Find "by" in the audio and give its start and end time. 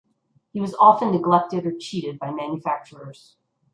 2.17-2.31